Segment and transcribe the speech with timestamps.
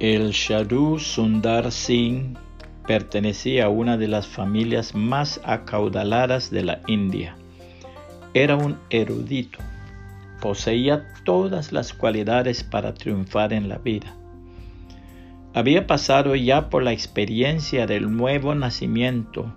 [0.00, 2.34] El Sadhu Sundar Singh
[2.86, 7.36] pertenecía a una de las familias más acaudaladas de la India.
[8.32, 9.58] Era un erudito,
[10.40, 14.16] poseía todas las cualidades para triunfar en la vida.
[15.52, 19.54] Había pasado ya por la experiencia del nuevo nacimiento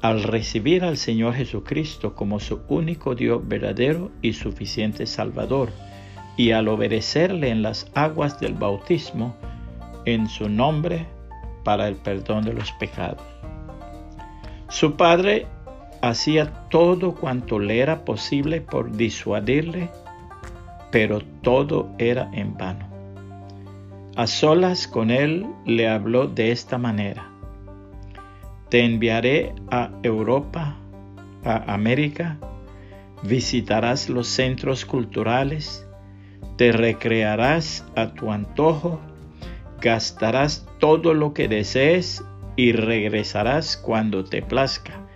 [0.00, 5.68] al recibir al Señor Jesucristo como su único Dios verdadero y suficiente Salvador,
[6.38, 9.36] y al obedecerle en las aguas del bautismo,
[10.04, 11.06] en su nombre
[11.64, 13.22] para el perdón de los pecados.
[14.68, 15.46] Su padre
[16.02, 19.88] hacía todo cuanto le era posible por disuadirle,
[20.90, 22.88] pero todo era en vano.
[24.16, 27.30] A solas con él le habló de esta manera.
[28.68, 30.76] Te enviaré a Europa,
[31.44, 32.38] a América,
[33.22, 35.86] visitarás los centros culturales,
[36.56, 39.00] te recrearás a tu antojo
[39.84, 42.24] gastarás todo lo que desees
[42.56, 45.06] y regresarás cuando te plazca,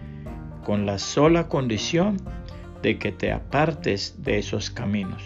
[0.63, 2.19] con la sola condición
[2.83, 5.23] de que te apartes de esos caminos.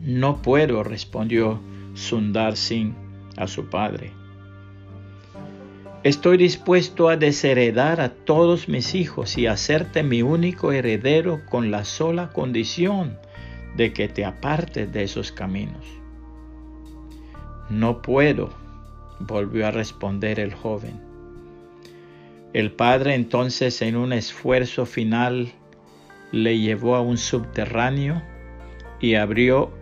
[0.00, 1.60] No puedo, respondió
[1.92, 2.94] Sundar Singh
[3.36, 4.10] a su padre.
[6.02, 11.84] Estoy dispuesto a desheredar a todos mis hijos y hacerte mi único heredero con la
[11.84, 13.18] sola condición
[13.76, 15.84] de que te apartes de esos caminos.
[17.68, 18.50] No puedo,
[19.18, 21.00] volvió a responder el joven.
[22.52, 25.52] El padre entonces en un esfuerzo final
[26.30, 28.22] le llevó a un subterráneo
[29.00, 29.72] y abrió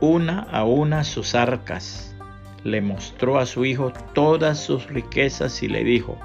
[0.00, 2.14] una a una sus arcas.
[2.62, 6.18] Le mostró a su hijo todas sus riquezas y le dijo,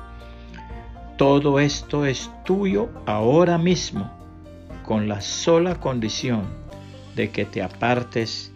[1.17, 4.11] todo esto es tuyo ahora mismo,
[4.85, 6.43] con la sola condición
[7.15, 8.53] de que te apartes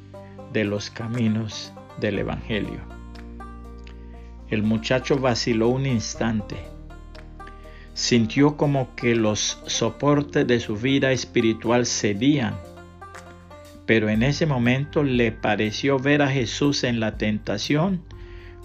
[0.54, 2.80] de los caminos del Evangelio.
[4.50, 6.56] El muchacho vaciló un instante.
[7.94, 12.56] Sintió como que los soportes de su vida espiritual cedían,
[13.86, 18.04] pero en ese momento le pareció ver a Jesús en la tentación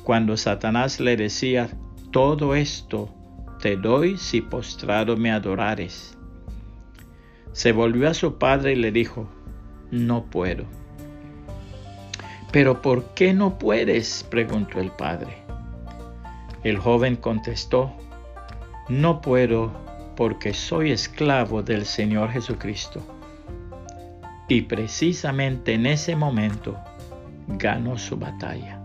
[0.03, 1.71] cuando Satanás le decía,
[2.11, 3.15] todo esto
[3.61, 6.17] te doy si postrado me adorares.
[7.53, 9.29] Se volvió a su padre y le dijo,
[9.91, 10.80] no puedo.
[12.53, 14.25] ¿Pero por qué no puedes?
[14.29, 15.39] preguntó el padre.
[16.65, 17.93] El joven contestó,
[18.89, 19.71] no puedo
[20.17, 23.01] porque soy esclavo del Señor Jesucristo.
[24.49, 26.77] Y precisamente en ese momento
[27.47, 28.81] ganó su batalla.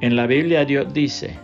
[0.00, 1.38] En la Biblia Dios dice,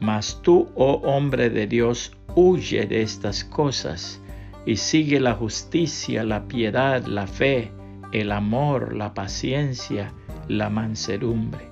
[0.00, 4.20] mas tú, oh hombre de Dios, huye de estas cosas
[4.66, 7.70] y sigue la justicia, la piedad, la fe,
[8.12, 10.12] el amor, la paciencia,
[10.48, 11.68] la mansedumbre.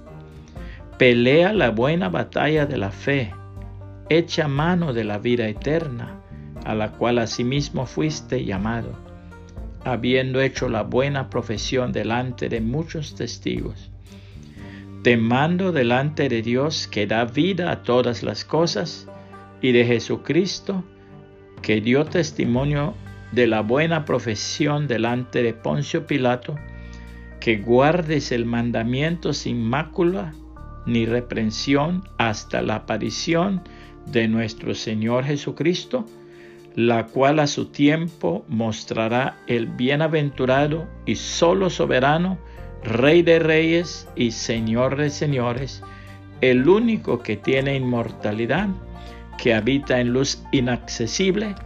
[0.98, 3.32] Pelea la buena batalla de la fe,
[4.08, 6.20] echa mano de la vida eterna,
[6.64, 8.92] a la cual asimismo fuiste llamado,
[9.84, 13.90] habiendo hecho la buena profesión delante de muchos testigos.
[15.02, 19.08] Te mando delante de Dios que da vida a todas las cosas
[19.62, 20.84] y de Jesucristo
[21.62, 22.94] que dio testimonio
[23.32, 26.56] de la buena profesión delante de Poncio Pilato,
[27.40, 30.34] que guardes el mandamiento sin mácula
[30.86, 33.62] ni reprensión hasta la aparición
[34.06, 36.06] de nuestro Señor Jesucristo,
[36.74, 42.38] la cual a su tiempo mostrará el bienaventurado y solo soberano,
[42.84, 45.82] Rey de reyes y Señor de señores,
[46.40, 48.68] el único que tiene inmortalidad,
[49.36, 51.56] que habita en luz inaccesible,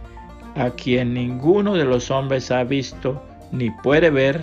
[0.55, 3.21] a quien ninguno de los hombres ha visto
[3.51, 4.41] ni puede ver,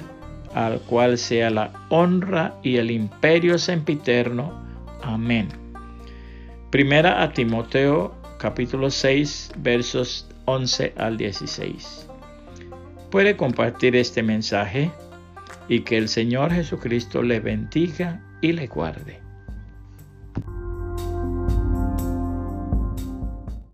[0.54, 4.52] al cual sea la honra y el imperio sempiterno.
[5.02, 5.48] Amén.
[6.70, 12.08] Primera a Timoteo capítulo 6 versos 11 al 16.
[13.10, 14.90] Puede compartir este mensaje
[15.68, 19.20] y que el Señor Jesucristo le bendiga y le guarde.